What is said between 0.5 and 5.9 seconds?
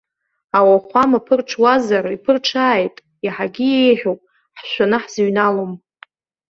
Ауахәама ԥырҽуазар, иԥырҽааит, иаҳагьы еиӷьуп, ҳшәаны ҳзыҩналом.